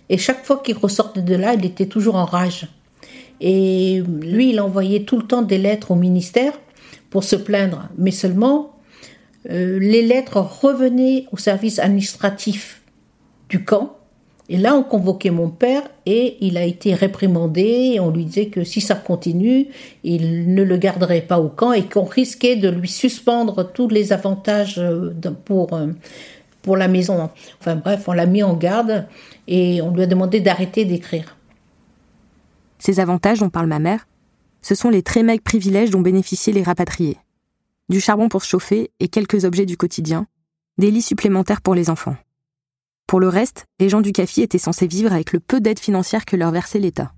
[0.09, 2.69] Et chaque fois qu'il ressortait de là, il était toujours en rage.
[3.41, 6.53] Et lui, il envoyait tout le temps des lettres au ministère
[7.11, 7.89] pour se plaindre.
[7.97, 8.77] Mais seulement,
[9.51, 12.83] euh, les lettres revenaient au service administratif
[13.49, 13.96] du camp.
[14.49, 17.93] Et là, on convoquait mon père et il a été réprimandé.
[17.95, 19.67] Et on lui disait que si ça continue,
[20.05, 24.13] il ne le garderait pas au camp et qu'on risquait de lui suspendre tous les
[24.13, 25.13] avantages euh,
[25.45, 25.77] pour
[26.67, 27.31] pour la maison.
[27.61, 29.07] Enfin bref, on l'a mis en garde
[29.47, 31.37] et on lui a demandé d'arrêter d'écrire.
[32.79, 34.07] Ces avantages dont parle ma mère,
[34.63, 37.19] ce sont les très maigres privilèges dont bénéficiaient les rapatriés.
[37.89, 40.27] Du charbon pour chauffer et quelques objets du quotidien,
[40.77, 42.17] des lits supplémentaires pour les enfants.
[43.07, 46.25] Pour le reste, les gens du CAFI étaient censés vivre avec le peu d'aide financière
[46.25, 47.12] que leur versait l'État.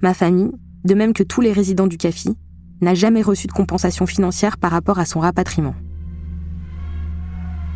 [0.00, 0.52] Ma famille,
[0.84, 2.34] de même que tous les résidents du CAFI,
[2.80, 5.74] n'a jamais reçu de compensation financière par rapport à son rapatriement.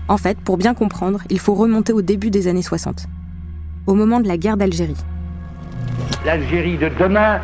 [0.08, 3.04] En fait, pour bien comprendre, il faut remonter au début des années 60,
[3.86, 4.96] au moment de la guerre d'Algérie.
[6.24, 7.38] L'Algérie de demain,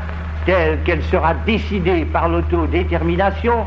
[0.46, 3.66] telle qu'elle sera décidée par l'autodétermination,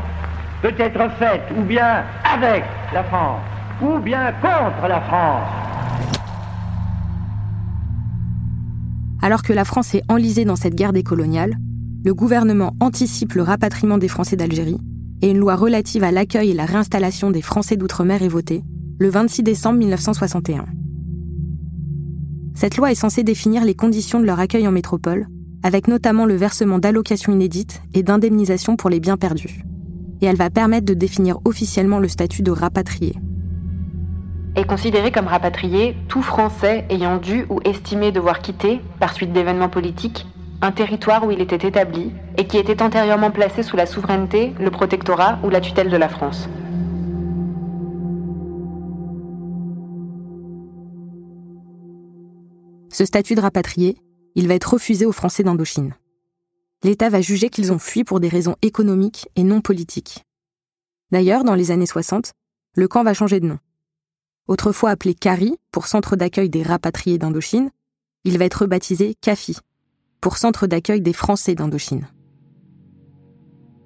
[0.60, 3.42] peut être faite ou bien avec la France,
[3.82, 5.70] ou bien contre la France.
[9.22, 11.56] Alors que la France est enlisée dans cette guerre décoloniale,
[12.04, 14.78] le gouvernement anticipe le rapatriement des Français d'Algérie
[15.22, 18.62] et une loi relative à l'accueil et la réinstallation des Français d'outre-mer est votée,
[18.98, 20.64] le 26 décembre 1961.
[22.54, 25.28] Cette loi est censée définir les conditions de leur accueil en métropole,
[25.62, 29.62] avec notamment le versement d'allocations inédites et d'indemnisations pour les biens perdus.
[30.22, 33.14] Et elle va permettre de définir officiellement le statut de rapatrié.
[34.56, 39.68] Est considéré comme rapatrié tout Français ayant dû ou estimé devoir quitter, par suite d'événements
[39.68, 40.26] politiques,
[40.60, 44.70] un territoire où il était établi et qui était antérieurement placé sous la souveraineté, le
[44.70, 46.48] protectorat ou la tutelle de la France.
[52.92, 53.96] Ce statut de rapatrié,
[54.34, 55.94] il va être refusé aux Français d'Indochine.
[56.82, 60.24] L'État va juger qu'ils ont fui pour des raisons économiques et non politiques.
[61.12, 62.32] D'ailleurs, dans les années 60,
[62.74, 63.58] le camp va changer de nom.
[64.50, 67.70] Autrefois appelé CARI, pour Centre d'accueil des rapatriés d'Indochine,
[68.24, 69.56] il va être rebaptisé CAFI,
[70.20, 72.08] pour Centre d'accueil des Français d'Indochine.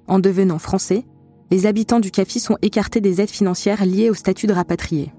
[0.09, 1.05] En devenant français,
[1.51, 5.13] les habitants du CAFI sont écartés des aides financières liées au statut de rapatrié.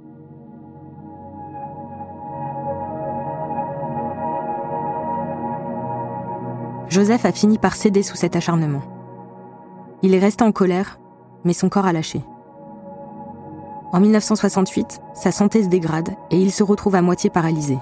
[6.90, 8.82] Joseph a fini par céder sous cet acharnement.
[10.02, 11.00] Il est resté en colère,
[11.44, 12.24] mais son corps a lâché.
[13.96, 17.78] En 1968, sa santé se dégrade et il se retrouve à moitié paralysé.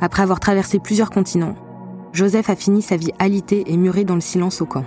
[0.00, 1.54] Après avoir traversé plusieurs continents,
[2.12, 4.84] Joseph a fini sa vie alité et muré dans le silence au camp.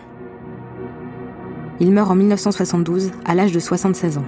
[1.80, 4.26] Il meurt en 1972 à l'âge de 76 ans.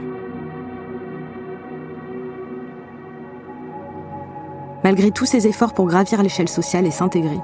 [4.86, 7.42] Malgré tous ses efforts pour gravir l'échelle sociale et s'intégrer,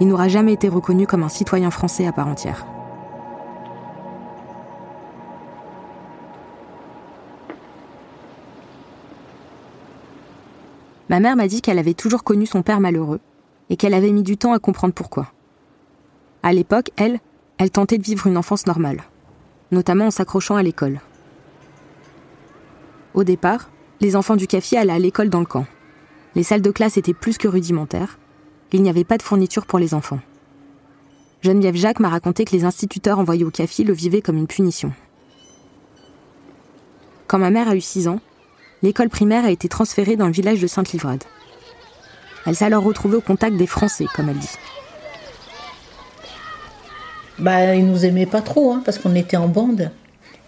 [0.00, 2.64] il n'aura jamais été reconnu comme un citoyen français à part entière.
[11.14, 13.20] Ma mère m'a dit qu'elle avait toujours connu son père malheureux
[13.70, 15.30] et qu'elle avait mis du temps à comprendre pourquoi.
[16.42, 17.20] À l'époque, elle,
[17.56, 19.04] elle tentait de vivre une enfance normale,
[19.70, 20.98] notamment en s'accrochant à l'école.
[23.14, 25.66] Au départ, les enfants du café allaient à l'école dans le camp.
[26.34, 28.18] Les salles de classe étaient plus que rudimentaires
[28.72, 30.18] il n'y avait pas de fourniture pour les enfants.
[31.42, 34.92] Geneviève Jacques m'a raconté que les instituteurs envoyés au CAFI le vivaient comme une punition.
[37.28, 38.18] Quand ma mère a eu 6 ans,
[38.84, 41.24] l'école primaire a été transférée dans le village de Sainte-Livrade.
[42.46, 44.58] Elle s'est alors retrouvée au contact des Français, comme elle dit.
[47.38, 49.90] Bah, ils nous aimaient pas trop, hein, parce qu'on était en bande.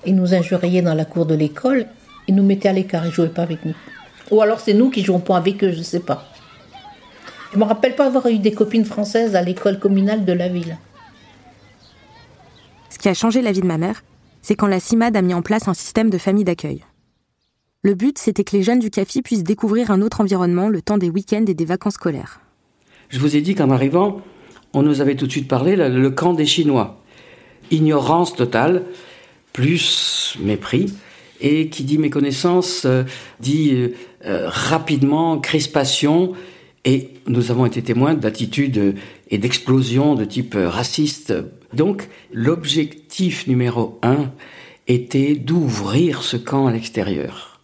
[0.04, 1.86] Ils nous injuriaient dans la cour de l'école.
[2.28, 3.74] Ils nous mettaient à l'écart, ils jouaient pas avec nous.
[4.30, 6.28] Ou alors c'est nous qui jouons pas avec eux, je sais pas.
[7.52, 10.76] Je me rappelle pas avoir eu des copines françaises à l'école communale de la ville.
[12.90, 14.02] Ce qui a changé la vie de ma mère,
[14.42, 16.84] c'est quand la CIMAD a mis en place un système de famille d'accueil.
[17.82, 20.98] Le but, c'était que les jeunes du CAFI puissent découvrir un autre environnement le temps
[20.98, 22.40] des week-ends et des vacances scolaires.
[23.08, 24.22] Je vous ai dit qu'en arrivant,
[24.72, 27.00] on nous avait tout de suite parlé le camp des Chinois.
[27.70, 28.84] Ignorance totale,
[29.52, 30.92] plus mépris.
[31.40, 33.04] Et qui dit méconnaissance euh,
[33.40, 33.88] dit euh,
[34.24, 36.32] euh, rapidement crispation
[36.86, 38.94] et nous avons été témoins d'attitudes
[39.30, 41.34] et d'explosions de type raciste.
[41.74, 44.32] Donc, l'objectif numéro un
[44.86, 47.55] était d'ouvrir ce camp à l'extérieur,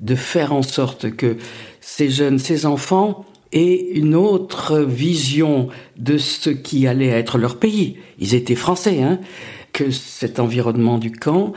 [0.00, 1.36] de faire en sorte que
[1.80, 7.96] ces jeunes, ces enfants aient une autre vision de ce qui allait être leur pays.
[8.18, 9.18] Ils étaient français, hein,
[9.72, 11.52] que cet environnement du camp,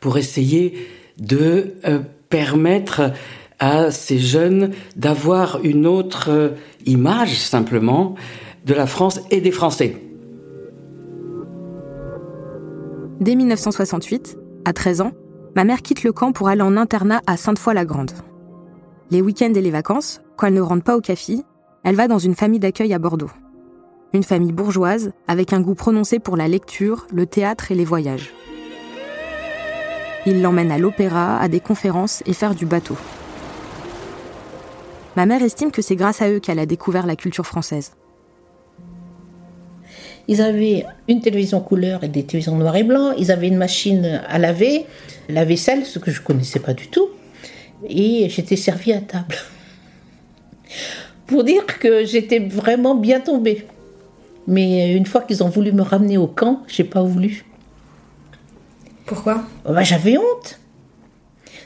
[0.00, 0.74] pour essayer
[1.18, 3.12] de euh, permettre
[3.58, 6.48] à ces jeunes d'avoir une autre euh,
[6.86, 8.14] image simplement
[8.64, 9.96] de la France et des Français.
[13.20, 15.12] Dès 1968, à 13 ans,
[15.54, 18.12] ma mère quitte le camp pour aller en internat à Sainte-Foy-la-Grande.
[19.10, 21.38] Les week-ends et les vacances, quand elle ne rentre pas au café,
[21.84, 23.30] elle va dans une famille d'accueil à Bordeaux.
[24.12, 28.32] Une famille bourgeoise avec un goût prononcé pour la lecture, le théâtre et les voyages.
[30.26, 32.96] Il l'emmène à l'opéra, à des conférences et faire du bateau.
[35.16, 37.92] Ma mère estime que c'est grâce à eux qu'elle a découvert la culture française.
[40.26, 43.12] Ils avaient une télévision couleur et des télévisions noir et blanc.
[43.18, 44.86] Ils avaient une machine à laver,
[45.28, 47.08] la vaisselle, ce que je ne connaissais pas du tout.
[47.88, 49.36] Et j'étais servie à table.
[51.26, 53.66] Pour dire que j'étais vraiment bien tombée.
[54.46, 57.44] Mais une fois qu'ils ont voulu me ramener au camp, j'ai pas voulu.
[59.06, 59.44] Pourquoi?
[59.64, 60.60] Bah, J'avais honte.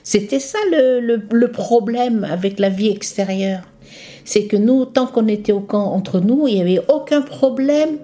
[0.03, 3.63] C'était ça le, problème avec la vie extérieure.
[4.25, 7.99] C'est que nous, tant qu'on était au camp entre nous, il n'y avait aucun problème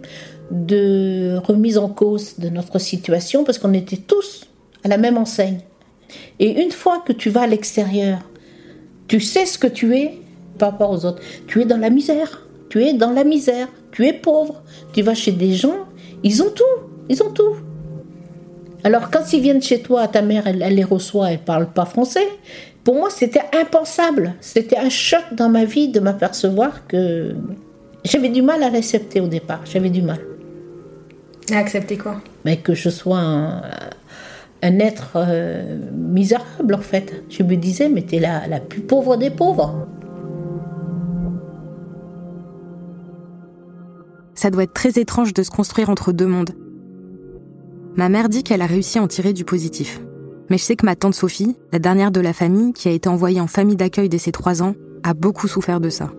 [0.50, 4.48] de remise en cause de notre situation parce qu'on était tous
[4.84, 5.60] à la même enseigne.
[6.38, 8.18] Et une fois que tu vas à l'extérieur,
[9.08, 10.18] tu sais ce que tu es
[10.58, 11.22] par rapport aux autres.
[11.46, 12.46] Tu es dans la misère.
[12.68, 13.68] Tu es dans la misère.
[13.92, 14.62] Tu es pauvre.
[14.92, 15.86] Tu vas chez des gens,
[16.22, 16.64] ils ont tout.
[17.08, 17.56] Ils ont tout.
[18.82, 22.28] Alors quand ils viennent chez toi, ta mère, elle, les reçoit, elle parle pas français.
[22.82, 24.34] Pour moi, c'était impensable.
[24.40, 27.34] C'était un choc dans ma vie de m'apercevoir que
[28.04, 30.18] J'avais du mal à l'accepter au départ, j'avais du mal.
[31.52, 32.16] À accepter quoi?
[32.44, 33.62] Mais que je sois un,
[34.62, 37.22] un être euh, misérable en fait.
[37.28, 39.86] Je me disais, mais t'es la, la plus pauvre des pauvres.
[44.34, 46.50] Ça doit être très étrange de se construire entre deux mondes.
[47.96, 50.00] Ma mère dit qu'elle a réussi à en tirer du positif.
[50.50, 53.08] Mais je sais que ma tante Sophie, la dernière de la famille, qui a été
[53.08, 56.10] envoyée en famille d'accueil dès ses trois ans, a beaucoup souffert de ça.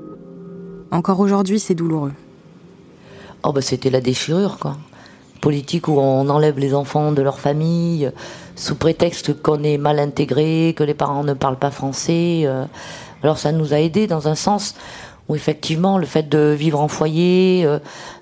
[0.92, 2.14] Encore aujourd'hui, c'est douloureux.
[3.44, 4.78] Oh bah c'était la déchirure quoi.
[5.46, 8.10] Politique où on enlève les enfants de leur famille
[8.56, 12.46] sous prétexte qu'on est mal intégré, que les parents ne parlent pas français.
[12.46, 12.66] euh.
[13.22, 14.74] Alors ça nous a aidés dans un sens
[15.30, 17.78] où effectivement le fait de vivre en foyer, euh,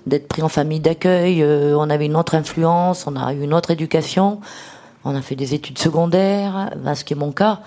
[0.06, 3.54] d'être pris en famille d'accueil, euh, on avait une autre influence, on a eu une
[3.54, 4.40] autre éducation,
[5.06, 7.60] on a fait des études secondaires, ben, ce qui est mon cas.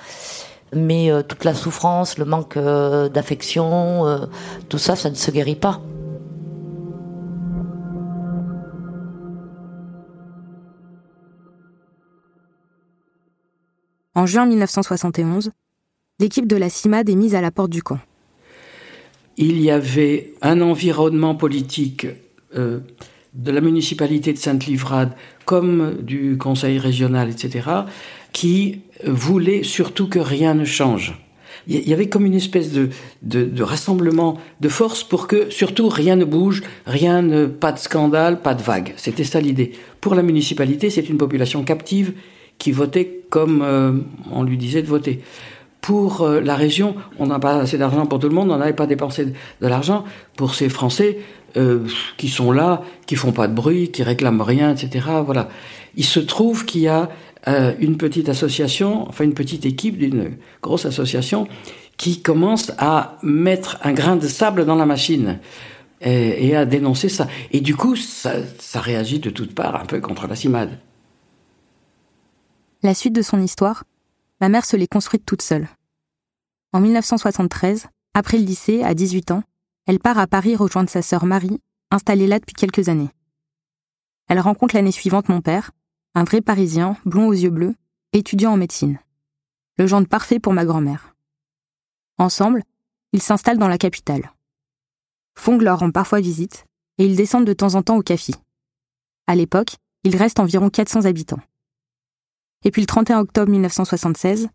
[0.71, 4.17] Mais euh, toute la souffrance, le manque euh, d'affection, euh,
[4.69, 5.81] tout ça, ça ne se guérit pas.
[14.17, 15.51] En juin 1971,
[16.19, 17.99] l'équipe de la CIMAD est mise à la porte du camp.
[19.37, 22.07] il y avait un environnement politique
[22.55, 22.79] euh,
[23.35, 25.11] de la municipalité de Sainte-Livrade
[25.45, 27.69] comme du conseil régional, etc.,
[28.33, 31.23] qui voulait surtout que rien ne change.
[31.67, 36.25] Il y avait comme une espèce de, rassemblement de force pour que surtout rien ne
[36.25, 38.95] bouge, rien pas de scandale, pas de vague.
[38.97, 39.73] C'était ça l'idée.
[40.01, 42.13] Pour la municipalité, c'est une population captive
[42.57, 43.93] qui votait comme euh,
[44.31, 45.21] on lui disait de voter
[45.87, 48.73] pour euh, la région, on n'a pas assez d'argent pour tout le monde, on n'avait
[48.73, 50.03] pas dépensé de, l'argent
[50.35, 51.19] pour ces Français
[51.55, 55.05] euh, qui sont là, qui font pas de bruit, qui réclament rien, etc.
[55.25, 55.47] Voilà.
[55.95, 57.09] Il se trouve qu'il y a
[57.47, 61.47] euh, une petite association, enfin une petite équipe d'une grosse association
[61.95, 65.39] qui commence à mettre un grain de sable dans la machine
[66.01, 67.29] et, et à dénoncer ça.
[67.51, 70.77] Et du coup, ça, ça réagit de toutes parts un peu contre la CIMAD.
[72.87, 73.83] La suite de son histoire,
[74.39, 75.67] ma mère se l'est construite toute seule.
[76.71, 79.43] En 1973, après le lycée, à 18 ans,
[79.87, 81.59] elle part à Paris rejoindre sa sœur Marie,
[81.91, 83.09] installée là depuis quelques années.
[84.29, 85.71] Elle rencontre l'année suivante mon père,
[86.15, 87.75] un vrai Parisien, blond aux yeux bleus,
[88.13, 88.99] étudiant en médecine.
[89.77, 91.13] Le genre parfait pour ma grand-mère.
[92.17, 92.63] Ensemble,
[93.11, 94.31] ils s'installent dans la capitale.
[95.35, 96.65] Fong leur rend parfois visite,
[96.99, 98.31] et ils descendent de temps en temps au café.
[99.27, 101.41] À l'époque, il reste environ 400 habitants.
[102.63, 104.49] Et puis le 31 octobre 1976,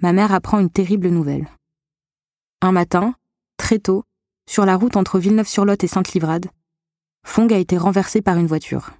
[0.00, 1.48] ma mère apprend une terrible nouvelle.
[2.60, 3.14] Un matin,
[3.56, 4.04] très tôt,
[4.48, 6.46] sur la route entre Villeneuve-sur-Lot et Sainte-Livrade,
[7.24, 8.90] Fong a été renversée par une voiture.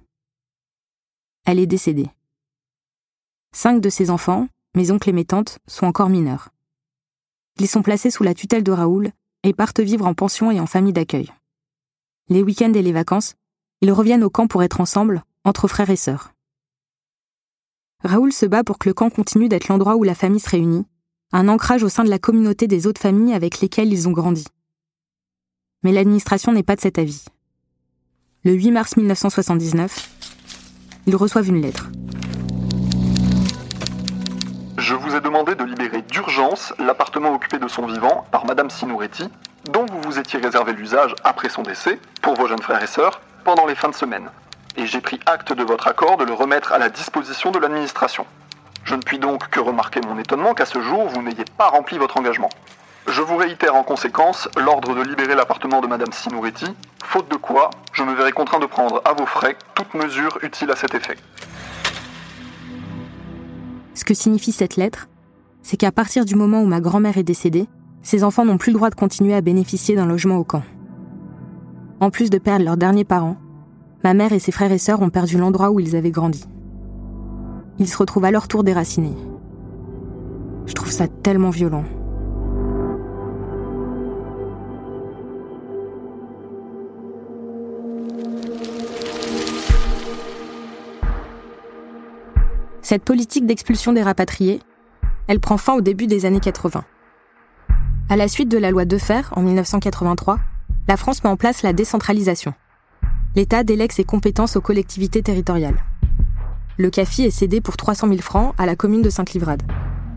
[1.45, 2.09] Elle est décédée.
[3.53, 6.49] Cinq de ses enfants, mes oncles et mes tantes, sont encore mineurs.
[7.59, 9.11] Ils sont placés sous la tutelle de Raoul
[9.43, 11.31] et partent vivre en pension et en famille d'accueil.
[12.29, 13.35] Les week-ends et les vacances,
[13.81, 16.33] ils reviennent au camp pour être ensemble, entre frères et sœurs.
[18.03, 20.85] Raoul se bat pour que le camp continue d'être l'endroit où la famille se réunit,
[21.31, 24.45] un ancrage au sein de la communauté des autres familles avec lesquelles ils ont grandi.
[25.83, 27.25] Mais l'administration n'est pas de cet avis.
[28.43, 30.09] Le 8 mars 1979,
[31.05, 31.91] ils reçoivent une lettre.
[34.79, 39.25] Je vous ai demandé de libérer d'urgence l'appartement occupé de son vivant par Madame Sinouretti,
[39.71, 43.21] dont vous vous étiez réservé l'usage après son décès, pour vos jeunes frères et sœurs,
[43.43, 44.31] pendant les fins de semaine.
[44.77, 48.25] Et j'ai pris acte de votre accord de le remettre à la disposition de l'administration.
[48.83, 51.97] Je ne puis donc que remarquer mon étonnement qu'à ce jour, vous n'ayez pas rempli
[51.97, 52.49] votre engagement.
[53.07, 56.67] Je vous réitère en conséquence l'ordre de libérer l'appartement de Madame Sinouretti,
[57.03, 60.71] faute de quoi, je me verrai contraint de prendre à vos frais toute mesure utile
[60.71, 61.17] à cet effet.
[63.93, 65.09] Ce que signifie cette lettre,
[65.61, 67.67] c'est qu'à partir du moment où ma grand-mère est décédée,
[68.01, 70.63] ses enfants n'ont plus le droit de continuer à bénéficier d'un logement au camp.
[71.99, 73.37] En plus de perdre leurs derniers parents,
[74.03, 76.43] ma mère et ses frères et sœurs ont perdu l'endroit où ils avaient grandi.
[77.79, 79.15] Ils se retrouvent à leur tour déracinés.
[80.65, 81.83] Je trouve ça tellement violent.
[92.81, 94.59] Cette politique d'expulsion des rapatriés,
[95.27, 96.83] elle prend fin au début des années 80.
[98.09, 100.39] À la suite de la loi Defer en 1983,
[100.89, 102.53] la France met en place la décentralisation.
[103.33, 105.77] L'État délègue ses compétences aux collectivités territoriales.
[106.77, 109.63] Le CAFI est cédé pour 300 000 francs à la commune de Sainte-Livrade.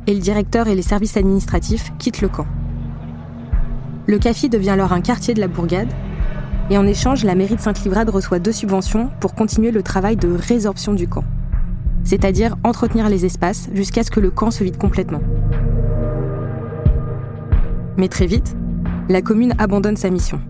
[0.09, 2.47] Et le directeur et les services administratifs quittent le camp.
[4.07, 5.93] Le CAFI devient alors un quartier de la bourgade.
[6.71, 10.35] Et en échange, la mairie de Sainte-Livrade reçoit deux subventions pour continuer le travail de
[10.35, 11.25] résorption du camp.
[12.03, 15.21] C'est-à-dire entretenir les espaces jusqu'à ce que le camp se vide complètement.
[17.97, 18.57] Mais très vite,
[19.09, 20.41] la commune abandonne sa mission.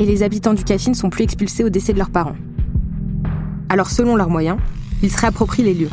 [0.00, 2.36] Et les habitants du CAFI ne sont plus expulsés au décès de leurs parents.
[3.68, 4.58] Alors selon leurs moyens,
[5.02, 5.90] ils se réapproprient les lieux.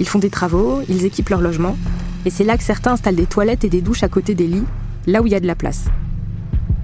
[0.00, 1.76] Ils font des travaux, ils équipent leur logement,
[2.24, 4.64] et c'est là que certains installent des toilettes et des douches à côté des lits,
[5.06, 5.84] là où il y a de la place.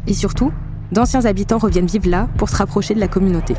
[0.07, 0.53] Et surtout,
[0.93, 3.55] d'anciens habitants reviennent vivre là pour se rapprocher de la communauté.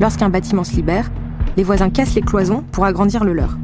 [0.00, 1.12] Lorsqu'un bâtiment se libère,
[1.56, 3.56] les voisins cassent les cloisons pour agrandir le leur.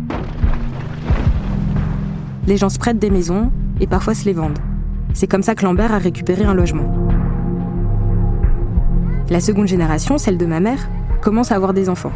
[2.47, 3.51] Les gens se prêtent des maisons
[3.81, 4.59] et parfois se les vendent.
[5.14, 7.08] C'est comme ça que Lambert a récupéré un logement.
[9.31, 10.89] La seconde génération, celle de ma mère,
[11.20, 12.12] commence à avoir des enfants.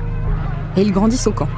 [0.77, 1.49] Et ils grandissent au camp.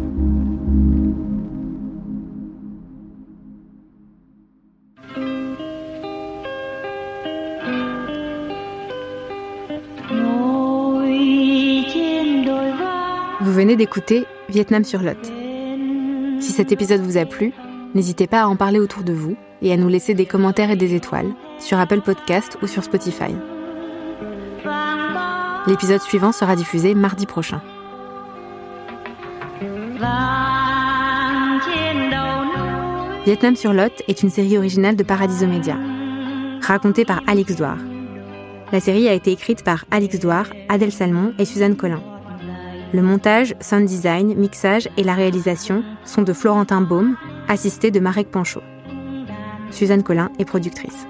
[13.58, 15.18] Venez d'écouter Vietnam sur Lot.
[16.38, 17.52] Si cet épisode vous a plu,
[17.92, 20.76] n'hésitez pas à en parler autour de vous et à nous laisser des commentaires et
[20.76, 23.34] des étoiles sur Apple Podcast ou sur Spotify.
[25.66, 27.60] L'épisode suivant sera diffusé mardi prochain.
[33.24, 35.76] Vietnam sur Lot est une série originale de Paradiso Media,
[36.62, 37.78] racontée par Alix Douard.
[38.70, 42.00] La série a été écrite par Alix Douard, Adèle Salmon et Suzanne Collin.
[42.94, 47.16] Le montage, sound design, mixage et la réalisation sont de Florentin Baume,
[47.46, 48.62] assisté de Marek Panchaud.
[49.70, 51.06] Suzanne Collin est productrice.